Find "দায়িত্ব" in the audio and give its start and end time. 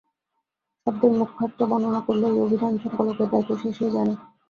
3.31-3.51